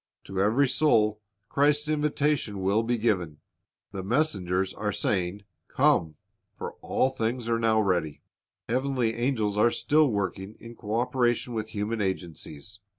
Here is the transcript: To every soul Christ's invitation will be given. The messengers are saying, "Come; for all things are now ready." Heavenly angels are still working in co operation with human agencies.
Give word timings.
To 0.23 0.41
every 0.41 0.67
soul 0.67 1.21
Christ's 1.47 1.87
invitation 1.87 2.63
will 2.63 2.81
be 2.81 2.97
given. 2.97 3.37
The 3.91 4.01
messengers 4.01 4.73
are 4.73 4.91
saying, 4.91 5.43
"Come; 5.67 6.15
for 6.55 6.71
all 6.81 7.11
things 7.11 7.47
are 7.47 7.59
now 7.59 7.79
ready." 7.79 8.23
Heavenly 8.67 9.13
angels 9.13 9.59
are 9.59 9.69
still 9.69 10.07
working 10.07 10.55
in 10.59 10.73
co 10.75 10.95
operation 10.95 11.53
with 11.53 11.69
human 11.75 12.01
agencies. 12.01 12.79